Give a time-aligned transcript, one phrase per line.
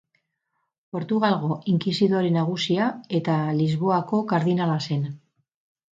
[0.95, 2.89] Portugalgo inkisidore nagusia
[3.21, 5.09] eta Lisboako kardinala zen.